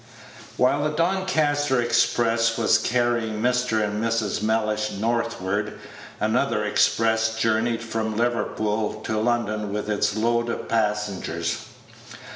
[0.57, 3.83] While the Doncaster express was carrying Mr.
[3.83, 4.41] and Mrs.
[4.41, 5.77] Mellish northward,
[6.19, 11.65] another express journeyed from Liverpool to London with its load of passengers.